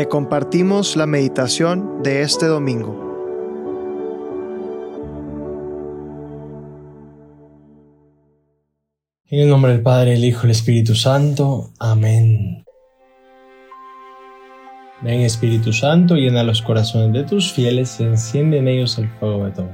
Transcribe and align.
Te 0.00 0.08
compartimos 0.08 0.96
la 0.96 1.04
meditación 1.04 2.02
de 2.02 2.22
este 2.22 2.46
domingo. 2.46 2.96
En 9.26 9.40
el 9.40 9.48
nombre 9.50 9.72
del 9.72 9.82
Padre, 9.82 10.14
el 10.14 10.24
Hijo 10.24 10.40
y 10.40 10.44
el 10.46 10.50
Espíritu 10.52 10.94
Santo. 10.94 11.74
Amén. 11.78 12.64
Ven 15.02 15.20
Espíritu 15.20 15.70
Santo, 15.74 16.14
llena 16.14 16.44
los 16.44 16.62
corazones 16.62 17.12
de 17.12 17.24
tus 17.24 17.52
fieles 17.52 18.00
y 18.00 18.04
enciende 18.04 18.56
en 18.56 18.68
ellos 18.68 18.96
el 18.96 19.10
fuego 19.18 19.44
de 19.44 19.50
todo. 19.50 19.70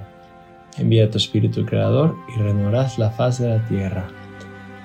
Envía 0.77 1.09
tu 1.09 1.19
Espíritu 1.19 1.65
Creador 1.65 2.17
y 2.35 2.41
renovarás 2.41 2.99
la 2.99 3.13
faz 3.13 3.39
de 3.39 3.51
la 3.51 3.65
tierra. 3.69 4.09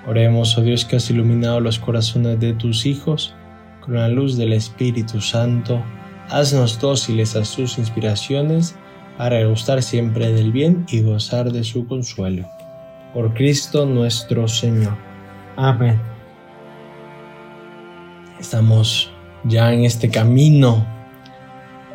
Oremos, 0.08 0.56
oh 0.60 0.62
Dios, 0.62 0.86
que 0.86 0.98
has 0.98 1.10
iluminado 1.10 1.60
los 1.62 1.80
corazones 1.80 2.40
de 2.40 2.54
tus 2.54 2.86
hijos 2.86 3.34
con 3.82 3.96
la 3.96 4.08
luz 4.08 4.38
del 4.38 4.54
Espíritu 4.54 5.20
Santo. 5.20 5.84
Haznos 6.30 6.80
dóciles 6.80 7.36
a 7.36 7.44
sus 7.44 7.78
inspiraciones 7.78 8.76
para 9.18 9.44
gustar 9.46 9.84
siempre 9.84 10.32
del 10.32 10.52
bien 10.52 10.86
y 10.90 11.02
gozar 11.02 11.52
de 11.52 11.64
su 11.64 11.86
consuelo. 11.86 12.48
Por 13.14 13.34
Cristo 13.34 13.86
nuestro 13.86 14.48
Señor. 14.48 14.96
Amén. 15.58 16.00
Estamos 18.40 19.12
ya 19.44 19.74
en 19.74 19.84
este 19.84 20.10
camino 20.10 20.86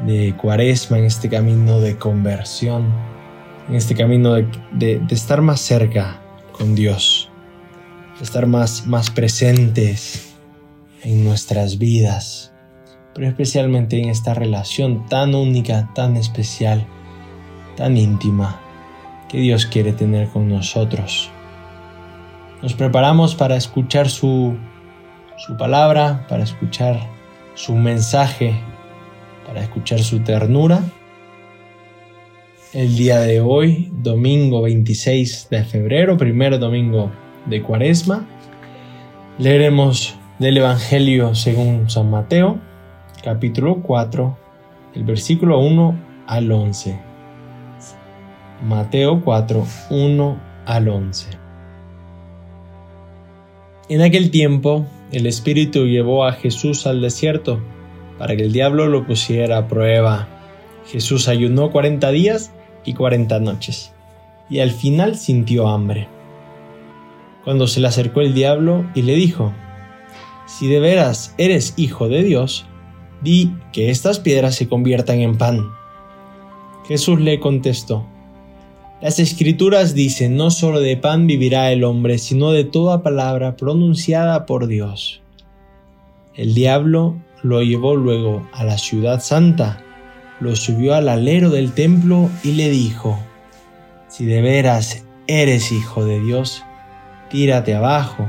de 0.05 0.35
cuaresma, 0.37 0.99
en 0.99 1.05
este 1.07 1.29
camino 1.29 1.80
de 1.80 1.97
conversión, 1.97 2.93
en 3.69 3.75
este 3.75 3.95
camino 3.95 4.35
de, 4.35 5.03
estar 5.11 5.41
más 5.41 5.61
cerca 5.61 6.21
con 6.53 6.75
Dios, 6.75 7.30
de 8.19 8.25
estar 8.25 8.47
más, 8.47 8.87
más 8.87 9.11
presentes 9.11 10.26
en 11.07 11.24
nuestras 11.24 11.79
vidas, 11.79 12.52
pero 13.15 13.29
especialmente 13.29 13.96
en 14.02 14.09
esta 14.09 14.35
relación 14.35 15.07
tan 15.07 15.37
única, 15.37 15.88
tan 15.95 16.16
especial, 16.16 16.85
tan 17.76 17.96
íntima 17.96 18.60
que 19.29 19.38
Dios 19.38 19.66
quiere 19.66 19.93
tener 19.93 20.29
con 20.29 20.48
nosotros. 20.48 21.30
Nos 22.60 22.74
preparamos 22.74 23.37
para 23.37 23.57
escuchar 23.57 24.10
su, 24.10 24.57
su 25.37 25.57
palabra, 25.57 26.26
para 26.29 26.43
escuchar 26.43 26.98
su 27.54 27.76
mensaje, 27.76 28.59
para 29.46 29.63
escuchar 29.63 30.01
su 30.01 30.24
ternura. 30.24 30.82
El 32.73 32.96
día 32.96 33.20
de 33.20 33.41
hoy, 33.41 33.93
domingo 33.93 34.60
26 34.63 35.51
de 35.51 35.63
febrero, 35.63 36.16
primer 36.16 36.59
domingo 36.59 37.13
de 37.46 37.63
Cuaresma, 37.63 38.26
leeremos 39.38 40.16
del 40.38 40.59
Evangelio 40.59 41.34
según 41.34 41.88
San 41.88 42.10
Mateo, 42.10 42.59
capítulo 43.24 43.80
4, 43.82 44.37
el 44.95 45.04
versículo 45.04 45.59
1 45.60 45.98
al 46.26 46.52
11. 46.52 47.01
Mateo 48.62 49.23
4, 49.23 49.66
1 49.88 50.40
al 50.66 50.88
11. 50.88 51.30
En 53.88 54.02
aquel 54.02 54.30
tiempo, 54.30 54.84
el 55.10 55.26
Espíritu 55.26 55.87
llevó 55.87 56.26
a 56.26 56.32
Jesús 56.32 56.87
al 56.87 57.01
desierto 57.01 57.62
para 58.18 58.37
que 58.37 58.42
el 58.42 58.52
diablo 58.52 58.88
lo 58.88 59.07
pusiera 59.07 59.57
a 59.57 59.68
prueba. 59.68 60.29
Jesús 60.87 61.29
ayunó 61.29 61.70
cuarenta 61.70 62.10
días 62.10 62.52
y 62.84 62.92
cuarenta 62.92 63.40
noches, 63.40 63.95
y 64.50 64.59
al 64.59 64.70
final 64.70 65.16
sintió 65.16 65.69
hambre. 65.69 66.09
Cuando 67.42 67.66
se 67.66 67.81
le 67.81 67.88
acercó 67.88 68.20
el 68.20 68.34
diablo 68.34 68.84
y 68.94 69.03
le 69.03 69.14
dijo, 69.14 69.53
Si 70.47 70.69
de 70.69 70.81
veras 70.81 71.34
eres 71.39 71.75
hijo 71.77 72.09
de 72.09 72.22
Dios, 72.22 72.66
di 73.22 73.53
que 73.72 73.91
estas 73.91 74.21
piedras 74.21 74.55
se 74.55 74.69
conviertan 74.69 75.20
en 75.20 75.37
pan. 75.37 75.66
Jesús 76.87 77.20
le 77.20 77.41
contestó, 77.41 78.06
las 79.03 79.19
escrituras 79.19 79.94
dicen, 79.94 80.37
no 80.37 80.50
solo 80.50 80.81
de 80.81 80.97
pan 80.97 81.26
vivirá 81.26 81.70
el 81.70 81.84
hombre, 81.84 82.16
sino 82.16 82.50
de 82.53 82.65
toda 82.65 83.03
palabra 83.03 83.54
pronunciada 83.56 84.47
por 84.47 84.69
Dios. 84.69 85.20
El 86.34 86.54
diablo 86.54 87.16
lo 87.43 87.62
llevó 87.62 87.94
luego 87.94 88.49
a 88.54 88.65
la 88.65 88.78
ciudad 88.78 89.20
santa, 89.20 89.82
lo 90.41 90.56
subió 90.56 90.94
al 90.94 91.10
alero 91.10 91.50
del 91.50 91.72
templo 91.72 92.31
y 92.43 92.53
le 92.53 92.70
dijo, 92.70 93.19
si 94.09 94.25
de 94.25 94.41
veras 94.41 95.04
eres 95.26 95.72
hijo 95.72 96.06
de 96.06 96.19
Dios, 96.20 96.62
tírate 97.28 97.75
abajo, 97.75 98.26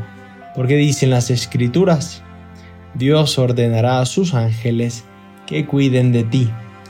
porque 0.57 0.75
dicen 0.75 1.11
las 1.11 1.29
escrituras, 1.29 2.23
Dios 2.95 3.37
ordenará 3.37 3.99
a 3.99 4.07
sus 4.07 4.33
ángeles 4.33 5.05
que 5.45 5.67
cuiden 5.67 6.11
de 6.11 6.23
ti 6.23 6.49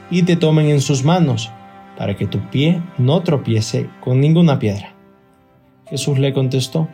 y 0.10 0.24
te 0.24 0.38
tomen 0.38 0.68
en 0.68 0.80
sus 0.80 1.04
manos 1.04 1.52
para 1.98 2.16
que 2.16 2.28
tu 2.28 2.40
pie 2.50 2.82
no 2.98 3.24
tropiece 3.24 3.90
con 4.00 4.22
ninguna 4.22 4.58
piedra. 4.58 4.96
Jesús 5.90 6.18
le 6.18 6.32
contestó, 6.32 6.88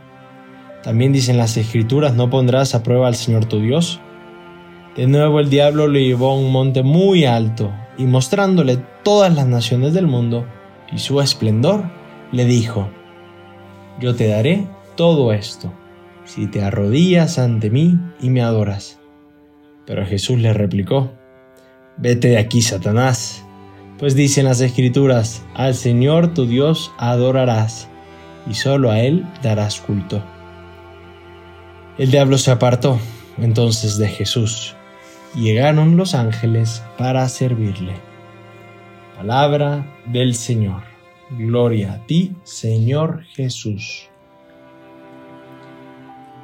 también 0.82 1.14
dicen 1.14 1.38
las 1.38 1.58
escrituras, 1.58 2.16
no 2.16 2.32
pondrás 2.32 2.74
a 2.74 2.82
prueba 2.82 3.08
al 3.08 3.16
Señor 3.16 3.46
tu 3.46 3.60
Dios. 3.60 4.00
De 4.96 5.06
nuevo 5.06 5.40
el 5.40 5.52
diablo 5.52 5.88
le 5.88 6.04
llevó 6.04 6.32
a 6.32 6.36
un 6.36 6.52
monte 6.52 6.82
muy 6.82 7.26
alto 7.26 7.72
y 8.00 8.06
mostrándole 8.06 8.78
todas 9.04 9.32
las 9.36 9.46
naciones 9.46 9.94
del 9.94 10.08
mundo 10.08 10.44
y 10.92 10.98
su 10.98 11.22
esplendor, 11.22 11.84
le 12.32 12.46
dijo, 12.46 12.90
yo 14.00 14.16
te 14.16 14.28
daré 14.28 14.68
todo 14.96 15.34
esto, 15.34 15.72
si 16.26 16.48
te 16.48 16.64
arrodillas 16.64 17.40
ante 17.40 17.70
mí 17.70 18.00
y 18.20 18.30
me 18.30 18.42
adoras. 18.42 19.00
Pero 19.86 20.06
Jesús 20.06 20.40
le 20.40 20.54
replicó, 20.54 21.12
vete 21.98 22.30
de 22.30 22.38
aquí, 22.38 22.62
Satanás 22.62 23.44
pues 24.04 24.16
dicen 24.16 24.44
las 24.44 24.60
escrituras, 24.60 25.46
al 25.54 25.76
Señor 25.76 26.34
tu 26.34 26.46
Dios 26.46 26.92
adorarás, 26.98 27.88
y 28.46 28.54
solo 28.56 28.92
a 28.92 29.00
Él 29.00 29.26
darás 29.42 29.80
culto. 29.80 30.22
El 31.98 32.12
diablo 32.12 32.38
se 32.38 32.52
apartó 32.52 33.00
entonces 33.38 33.98
de 33.98 34.10
Jesús, 34.10 34.76
y 35.36 35.44
llegaron 35.44 35.96
los 35.96 36.16
ángeles 36.16 36.84
para 36.98 37.30
servirle. 37.30 37.94
Palabra 39.16 39.86
del 40.08 40.36
Señor. 40.36 40.82
Gloria 41.38 41.94
a 41.94 42.06
ti, 42.06 42.36
Señor 42.44 43.24
Jesús. 43.24 44.10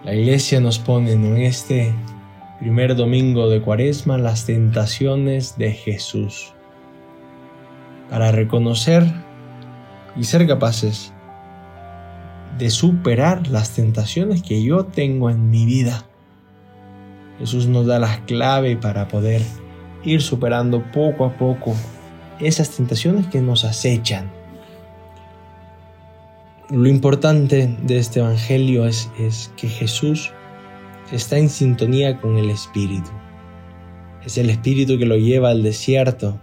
La 0.04 0.14
iglesia 0.14 0.62
nos 0.62 0.80
pone 0.80 1.12
en 1.12 1.38
este 1.38 1.94
primer 2.60 2.96
domingo 2.96 3.50
de 3.50 3.62
Cuaresma 3.62 4.18
las 4.18 4.46
tentaciones 4.46 5.58
de 5.58 5.74
Jesús 5.74 6.54
para 8.10 8.32
reconocer 8.32 9.04
y 10.16 10.24
ser 10.24 10.48
capaces 10.48 11.12
de 12.58 12.70
superar 12.70 13.48
las 13.50 13.76
tentaciones 13.76 14.42
que 14.42 14.64
yo 14.64 14.86
tengo 14.86 15.30
en 15.30 15.50
mi 15.50 15.66
vida. 15.66 16.06
Jesús 17.38 17.68
nos 17.68 17.86
da 17.86 18.00
la 18.00 18.26
clave 18.26 18.78
para 18.78 19.10
poder 19.10 19.42
ir 20.06 20.22
superando 20.22 20.82
poco 20.94 21.26
a 21.26 21.38
poco 21.38 21.76
esas 22.40 22.70
tentaciones 22.70 23.28
que 23.28 23.42
nos 23.42 23.66
acechan. 23.66 24.39
Lo 26.72 26.88
importante 26.88 27.76
de 27.82 27.98
este 27.98 28.20
Evangelio 28.20 28.86
es, 28.86 29.10
que 29.58 29.68
Jesús 29.68 30.32
está 31.12 31.40
en 31.40 31.50
sintonía 31.50 32.22
con 32.22 32.38
el 32.38 32.52
Espíritu. 32.52 33.10
Es 34.24 34.38
el 34.38 34.52
Espíritu 34.52 35.00
que 35.00 35.08
lo 35.08 35.18
lleva 35.18 35.50
al 35.50 35.64
desierto 35.64 36.40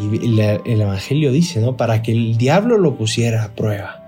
y 0.00 0.40
el 0.40 0.80
Evangelio 0.80 1.30
dice, 1.30 1.60
¿no? 1.60 1.76
Para 1.76 2.02
que 2.02 2.10
el 2.10 2.36
diablo 2.38 2.76
lo 2.76 2.96
pusiera 2.96 3.44
a 3.44 3.54
prueba. 3.54 4.02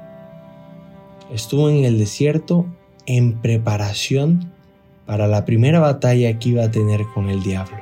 Estuvo 1.32 1.70
en 1.70 1.84
el 1.84 1.96
desierto 1.98 2.66
en 3.06 3.40
preparación 3.40 4.50
para 5.06 5.28
la 5.28 5.44
primera 5.44 5.78
batalla 5.78 6.40
que 6.40 6.48
iba 6.48 6.64
a 6.64 6.70
tener 6.72 7.02
con 7.14 7.30
el 7.30 7.44
diablo. 7.44 7.78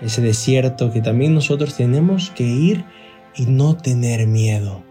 Ese 0.00 0.22
desierto 0.22 0.90
que 0.90 1.02
también 1.02 1.34
nosotros 1.34 1.76
tenemos 1.76 2.30
que 2.30 2.44
ir 2.44 2.86
y 3.36 3.44
no 3.44 3.76
tener 3.76 4.26
miedo, 4.26 4.82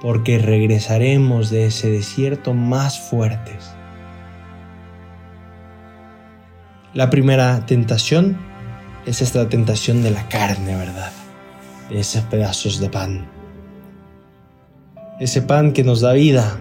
porque 0.00 0.38
regresaremos 0.38 1.50
de 1.50 1.66
ese 1.66 1.90
desierto 1.90 2.54
más 2.54 2.98
fuertes. 2.98 3.74
La 6.94 7.10
primera 7.10 7.66
tentación 7.66 8.38
es 9.06 9.22
esta 9.22 9.48
tentación 9.48 10.02
de 10.02 10.10
la 10.10 10.28
carne, 10.28 10.76
¿verdad? 10.76 11.12
De 11.88 12.00
esos 12.00 12.22
pedazos 12.24 12.80
de 12.80 12.88
pan. 12.88 13.28
Ese 15.20 15.42
pan 15.42 15.72
que 15.72 15.84
nos 15.84 16.00
da 16.00 16.12
vida. 16.14 16.58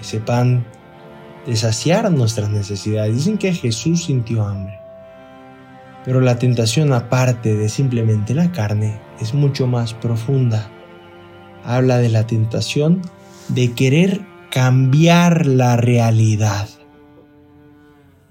Ese 0.00 0.18
pan 0.18 0.64
de 1.46 1.56
saciar 1.56 2.10
nuestras 2.10 2.50
necesidades. 2.50 3.14
Dicen 3.14 3.38
que 3.38 3.52
Jesús 3.52 4.04
sintió 4.04 4.46
hambre. 4.46 4.78
Pero 6.04 6.20
la 6.20 6.38
tentación 6.38 6.92
aparte 6.92 7.54
de 7.54 7.68
simplemente 7.68 8.34
la 8.34 8.50
carne 8.50 8.98
es 9.20 9.34
mucho 9.34 9.66
más 9.66 9.94
profunda. 9.94 10.68
Habla 11.64 11.98
de 11.98 12.08
la 12.08 12.26
tentación 12.26 13.02
de 13.48 13.72
querer 13.72 14.20
cambiar 14.50 15.46
la 15.46 15.76
realidad 15.76 16.68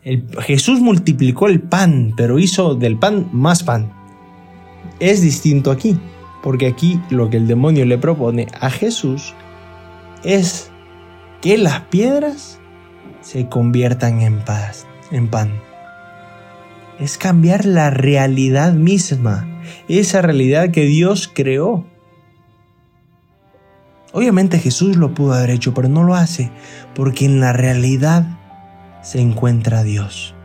Jesús 0.03 0.79
multiplicó 0.79 1.47
el 1.47 1.61
pan, 1.61 2.13
pero 2.17 2.39
hizo 2.39 2.73
del 2.75 2.97
pan 2.97 3.29
más 3.31 3.63
pan. 3.63 3.93
Es 4.99 5.21
distinto 5.21 5.69
aquí, 5.69 5.97
porque 6.41 6.67
aquí 6.67 6.99
lo 7.09 7.29
que 7.29 7.37
el 7.37 7.47
demonio 7.47 7.85
le 7.85 7.97
propone 7.99 8.47
a 8.59 8.71
Jesús 8.71 9.35
es 10.23 10.71
que 11.41 11.57
las 11.57 11.81
piedras 11.81 12.59
se 13.21 13.47
conviertan 13.47 14.21
en 14.21 14.39
paz, 14.39 14.87
en 15.11 15.27
pan. 15.27 15.51
Es 16.99 17.17
cambiar 17.17 17.65
la 17.65 17.91
realidad 17.91 18.73
misma, 18.73 19.47
esa 19.87 20.23
realidad 20.23 20.71
que 20.71 20.85
Dios 20.85 21.29
creó. 21.31 21.85
Obviamente 24.13 24.59
Jesús 24.59 24.97
lo 24.97 25.13
pudo 25.13 25.33
haber 25.33 25.51
hecho, 25.51 25.73
pero 25.73 25.87
no 25.87 26.03
lo 26.03 26.15
hace, 26.15 26.51
porque 26.93 27.25
en 27.25 27.39
la 27.39 27.53
realidad 27.53 28.25
se 29.01 29.21
encuentra 29.21 29.83
Dios. 29.83 30.35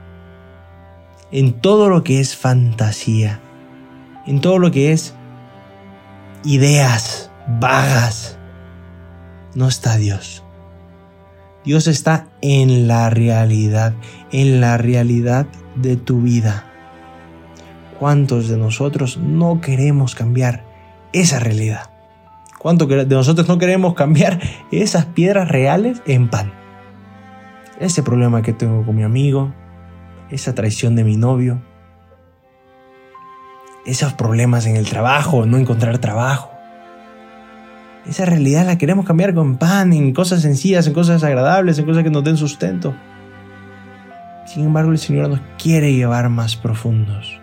En 1.33 1.53
todo 1.53 1.89
lo 1.89 2.05
que 2.05 2.21
es 2.21 2.37
fantasía, 2.37 3.41
en 4.27 4.41
todo 4.41 4.59
lo 4.59 4.71
que 4.71 4.93
es 4.93 5.15
ideas 6.45 7.31
vagas, 7.61 8.39
no 9.55 9.67
está 9.67 9.97
Dios. 9.97 10.45
Dios 11.65 11.89
está 11.89 12.29
en 12.43 12.87
la 12.87 13.11
realidad, 13.11 13.95
en 14.31 14.61
la 14.61 14.79
realidad 14.79 15.47
de 15.75 15.97
tu 15.97 16.21
vida. 16.21 16.65
¿Cuántos 17.99 18.49
de 18.49 18.57
nosotros 18.57 19.17
no 19.17 19.61
queremos 19.61 20.15
cambiar 20.15 20.65
esa 21.13 21.41
realidad? 21.41 21.96
¿Cuántos 22.67 22.89
de 22.89 23.07
nosotros 23.07 23.47
no 23.47 23.59
queremos 23.59 23.95
cambiar 23.95 24.41
esas 24.73 25.05
piedras 25.05 25.49
reales 25.49 26.03
en 26.05 26.29
pan? 26.29 26.53
Ese 27.79 28.03
problema 28.03 28.43
que 28.43 28.53
tengo 28.53 28.85
con 28.85 28.97
mi 28.97 29.05
amigo, 29.05 29.55
esa 30.31 30.53
traición 30.53 30.97
de 30.97 31.05
mi 31.05 31.17
novio, 31.17 31.63
esos 33.85 34.15
problemas 34.15 34.67
en 34.67 34.75
el 34.75 34.89
trabajo, 34.89 35.47
no 35.47 35.59
encontrar 35.59 35.99
trabajo, 35.99 36.51
esa 38.05 38.25
realidad 38.25 38.67
la 38.67 38.79
queremos 38.79 39.07
cambiar 39.07 39.33
con 39.33 39.59
pan, 39.59 39.93
en 39.93 40.13
cosas 40.13 40.43
sencillas, 40.43 40.89
en 40.89 40.93
cosas 40.93 41.23
agradables, 41.23 41.79
en 41.79 41.87
cosas 41.87 42.03
que 42.03 42.11
nos 42.11 42.25
den 42.25 42.37
sustento. 42.37 42.97
Sin 44.45 44.65
embargo, 44.65 44.91
el 44.91 44.99
Señor 44.99 45.29
nos 45.29 45.41
quiere 45.57 45.93
llevar 45.95 46.29
más 46.31 46.57
profundos. 46.57 47.41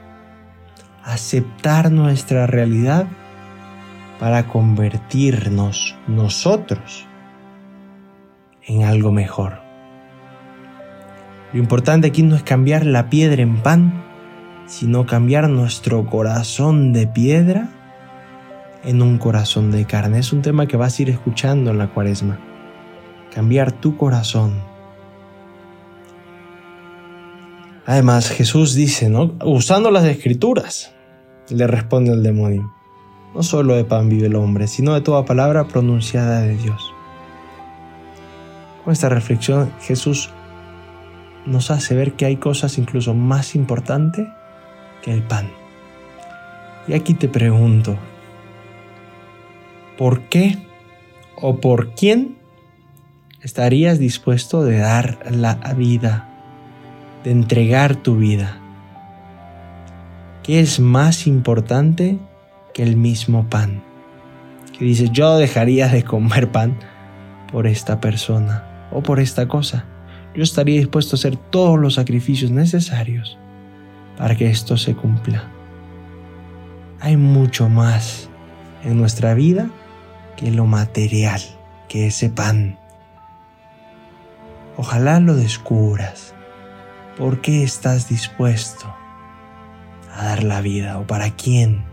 Aceptar 1.02 1.94
nuestra 1.94 2.46
realidad 2.46 3.08
para 4.20 4.48
convertirnos 4.48 5.96
nosotros 6.08 7.06
en 8.66 8.84
algo 8.84 9.12
mejor. 9.12 9.62
Lo 11.52 11.60
importante 11.60 12.08
aquí 12.08 12.24
no 12.24 12.36
es 12.36 12.44
cambiar 12.44 12.86
la 12.86 13.10
piedra 13.10 13.42
en 13.42 13.62
pan, 13.62 14.04
sino 14.66 15.06
cambiar 15.06 15.50
nuestro 15.50 16.06
corazón 16.06 16.94
de 16.94 17.06
piedra 17.06 17.70
en 18.84 19.02
un 19.02 19.18
corazón 19.18 19.72
de 19.72 19.86
carne. 19.86 20.20
Es 20.20 20.34
un 20.34 20.42
tema 20.42 20.68
que 20.68 20.78
vas 20.78 20.98
a 20.98 21.02
ir 21.02 21.10
escuchando 21.10 21.72
en 21.72 21.78
la 21.78 21.88
cuaresma. 21.88 22.40
Cambiar 23.34 23.72
tu 23.72 23.98
corazón. 23.98 24.54
Además, 27.86 28.30
Jesús 28.30 28.76
dice, 28.76 29.10
¿no? 29.10 29.36
Usando 29.44 29.92
las 29.92 30.06
escrituras, 30.06 30.94
le 31.50 31.68
responde 31.68 32.14
el 32.14 32.24
demonio. 32.24 32.74
No 33.34 33.44
solo 33.44 33.76
de 33.76 33.84
pan 33.84 34.10
vive 34.10 34.28
el 34.28 34.36
hombre, 34.36 34.68
sino 34.68 34.94
de 34.94 35.02
toda 35.02 35.26
palabra 35.26 35.68
pronunciada 35.68 36.42
de 36.42 36.56
Dios. 36.56 36.94
Con 38.84 38.94
esta 38.94 39.10
reflexión, 39.10 39.72
Jesús 39.82 40.30
nos 41.46 41.72
hace 41.72 41.96
ver 41.96 42.14
que 42.14 42.26
hay 42.26 42.38
cosas 42.38 42.78
incluso 42.78 43.14
más 43.14 43.56
importantes 43.56 44.28
que 45.02 45.14
el 45.14 45.24
pan. 45.24 45.50
Y 46.88 46.94
aquí 46.94 47.14
te 47.14 47.28
pregunto, 47.28 47.98
¿Por 49.98 50.22
qué 50.22 50.58
o 51.36 51.58
por 51.58 51.94
quién 51.94 52.38
estarías 53.42 54.00
dispuesto 54.00 54.64
de 54.64 54.80
dar 54.80 55.20
la 55.32 55.56
vida, 55.78 56.30
de 57.24 57.32
entregar 57.32 57.96
tu 57.96 58.18
vida? 58.18 58.60
¿Qué 60.42 60.60
es 60.60 60.80
más 60.80 61.28
importante 61.28 62.18
que 62.74 62.84
el 62.84 62.98
mismo 62.98 63.50
pan? 63.50 63.84
Que 64.78 64.86
dices, 64.86 65.12
yo 65.12 65.38
dejaría 65.38 65.88
de 65.88 66.04
comer 66.04 66.52
pan 66.52 66.78
por 67.52 67.68
esta 67.68 68.02
persona 68.02 68.88
o 68.92 69.02
por 69.02 69.20
esta 69.20 69.48
cosa. 69.48 69.86
Yo 70.36 70.44
estaría 70.44 70.80
dispuesto 70.80 71.16
a 71.16 71.20
hacer 71.20 71.38
todos 71.38 71.80
los 71.80 71.96
sacrificios 71.96 72.50
necesarios 72.52 73.38
para 74.18 74.36
que 74.36 74.50
esto 74.50 74.78
se 74.78 74.96
cumpla. 74.96 75.44
Hay 77.00 77.18
mucho 77.18 77.70
más 77.70 78.30
en 78.84 78.98
nuestra 78.98 79.34
vida 79.34 79.70
que 80.36 80.52
lo 80.52 80.66
material, 80.66 81.42
que 81.88 82.08
ese 82.08 82.30
pan. 82.30 82.80
Ojalá 84.78 85.20
lo 85.20 85.36
descubras. 85.36 86.34
¿Por 87.18 87.42
qué 87.42 87.62
estás 87.62 88.10
dispuesto 88.10 88.92
a 90.16 90.26
dar 90.26 90.44
la 90.44 90.62
vida 90.62 90.98
o 90.98 91.06
para 91.06 91.30
quién 91.32 91.93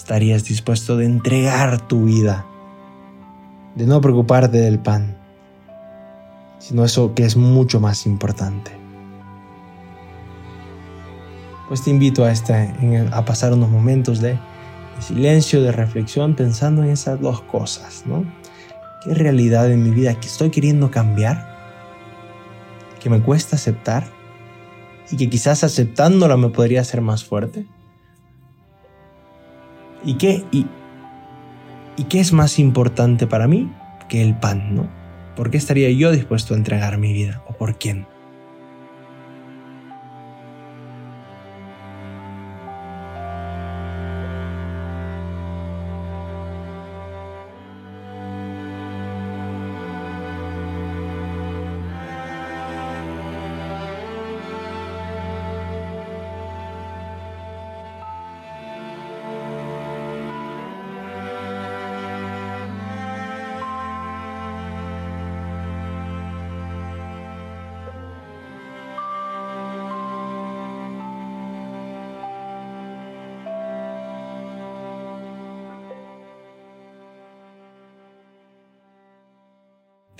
estarías 0.00 0.44
dispuesto 0.44 0.96
de 0.96 1.04
entregar 1.04 1.86
tu 1.86 2.04
vida? 2.04 2.46
De 3.74 3.86
no 3.86 4.00
preocuparte 4.00 4.58
del 4.58 4.78
pan, 4.78 5.16
sino 6.58 6.84
eso 6.84 7.14
que 7.14 7.24
es 7.24 7.36
mucho 7.36 7.80
más 7.80 8.06
importante. 8.06 8.72
Pues 11.68 11.84
te 11.84 11.90
invito 11.90 12.24
a, 12.24 12.32
este, 12.32 13.08
a 13.12 13.24
pasar 13.24 13.52
unos 13.52 13.68
momentos 13.68 14.20
de 14.20 14.38
silencio, 14.98 15.62
de 15.62 15.70
reflexión, 15.70 16.34
pensando 16.34 16.82
en 16.82 16.90
esas 16.90 17.20
dos 17.20 17.42
cosas, 17.42 18.04
¿no? 18.06 18.24
¿Qué 19.04 19.14
realidad 19.14 19.70
en 19.70 19.82
mi 19.82 19.90
vida 19.90 20.18
que 20.18 20.26
estoy 20.26 20.50
queriendo 20.50 20.90
cambiar? 20.90 21.56
¿Que 23.00 23.08
me 23.10 23.20
cuesta 23.22 23.56
aceptar? 23.56 24.08
¿Y 25.10 25.16
que 25.16 25.30
quizás 25.30 25.62
aceptándola 25.62 26.36
me 26.36 26.48
podría 26.48 26.80
hacer 26.80 27.00
más 27.00 27.22
fuerte? 27.24 27.66
¿Y 30.04 30.14
qué, 30.14 30.44
y, 30.50 30.66
¿Y 31.96 32.04
qué 32.04 32.20
es 32.20 32.32
más 32.32 32.58
importante 32.58 33.26
para 33.26 33.46
mí 33.46 33.70
que 34.08 34.22
el 34.22 34.34
pan, 34.34 34.74
no? 34.74 34.88
¿Por 35.36 35.50
qué 35.50 35.58
estaría 35.58 35.90
yo 35.90 36.10
dispuesto 36.10 36.54
a 36.54 36.56
entregar 36.56 36.98
mi 36.98 37.12
vida? 37.12 37.42
¿O 37.46 37.52
por 37.52 37.78
quién? 37.78 38.06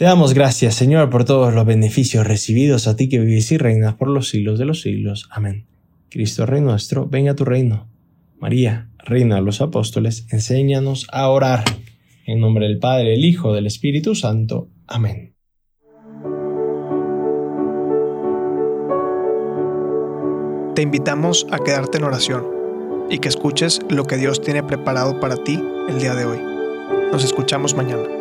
Te 0.00 0.06
damos 0.06 0.32
gracias, 0.32 0.76
Señor, 0.76 1.10
por 1.10 1.26
todos 1.26 1.52
los 1.52 1.66
beneficios 1.66 2.26
recibidos 2.26 2.88
a 2.88 2.96
ti 2.96 3.10
que 3.10 3.18
vivís 3.18 3.52
y 3.52 3.58
reinas 3.58 3.96
por 3.96 4.08
los 4.08 4.30
siglos 4.30 4.58
de 4.58 4.64
los 4.64 4.80
siglos. 4.80 5.28
Amén. 5.30 5.66
Cristo 6.08 6.46
Rey 6.46 6.62
nuestro, 6.62 7.06
venga 7.06 7.32
a 7.32 7.36
tu 7.36 7.44
reino. 7.44 7.86
María, 8.38 8.88
Reina 8.96 9.34
de 9.34 9.42
los 9.42 9.60
Apóstoles, 9.60 10.26
enséñanos 10.30 11.06
a 11.12 11.28
orar. 11.28 11.64
En 12.24 12.40
nombre 12.40 12.66
del 12.66 12.78
Padre, 12.78 13.12
el 13.12 13.26
Hijo, 13.26 13.52
del 13.52 13.66
Espíritu 13.66 14.14
Santo. 14.14 14.70
Amén. 14.86 15.34
Te 20.74 20.80
invitamos 20.80 21.46
a 21.50 21.58
quedarte 21.58 21.98
en 21.98 22.04
oración 22.04 22.46
y 23.10 23.18
que 23.18 23.28
escuches 23.28 23.80
lo 23.90 24.04
que 24.04 24.16
Dios 24.16 24.40
tiene 24.40 24.62
preparado 24.62 25.20
para 25.20 25.36
ti 25.44 25.62
el 25.90 26.00
día 26.00 26.14
de 26.14 26.24
hoy. 26.24 26.38
Nos 27.12 27.22
escuchamos 27.22 27.74
mañana. 27.74 28.19